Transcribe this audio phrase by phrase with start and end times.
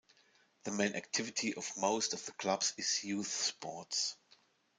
[0.63, 4.15] The main activity of most of the clubs is youth sports.